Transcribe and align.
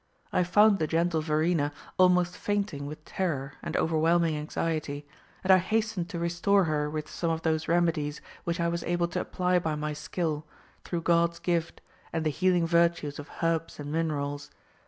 I 0.33 0.43
found 0.43 0.79
the 0.79 0.87
gentle 0.87 1.21
Verena 1.21 1.71
almost 1.99 2.35
fainting 2.35 2.87
with 2.87 3.05
terror 3.05 3.53
and 3.61 3.77
overwhelming 3.77 4.35
anxiety, 4.35 5.05
and 5.43 5.53
I 5.53 5.59
hastened 5.59 6.09
to 6.09 6.17
restore 6.17 6.63
her 6.63 6.89
with 6.89 7.07
some 7.07 7.29
of 7.29 7.43
those 7.43 7.67
remedies 7.67 8.19
which 8.43 8.59
I 8.59 8.67
was 8.67 8.83
able 8.85 9.07
to 9.09 9.21
apply 9.21 9.59
by 9.59 9.75
my 9.75 9.93
skill, 9.93 10.47
through 10.83 11.01
God's 11.01 11.37
gift 11.37 11.81
and 12.11 12.25
the 12.25 12.31
healing 12.31 12.65
virtues 12.65 13.19
of 13.19 13.29
herbs 13.43 13.79
and 13.79 13.91
minerals. 13.91 14.49